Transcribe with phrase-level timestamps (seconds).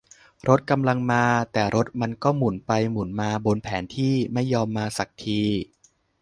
[0.47, 1.23] รถกำลังมา
[1.53, 5.41] แต่รถมันก็หมุนไปหมุนมาบนแผนที่ ไม่ยอมมาสักที